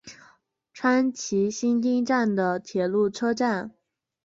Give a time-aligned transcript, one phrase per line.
[0.73, 3.71] 川崎新町站的铁路车站。